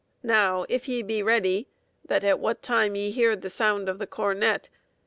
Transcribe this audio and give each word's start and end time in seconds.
Now 0.23 0.65
if 0.67 0.87
ye 0.89 1.03
be 1.03 1.21
ready 1.21 1.67
that 2.05 2.23
at 2.23 2.39
what 2.39 2.63
time 2.63 2.95
ye 2.95 3.11
hear 3.11 3.35
the 3.35 3.51
sound 3.51 3.87
of 3.87 3.99
the 3.99 4.07
cornet. 4.07 4.67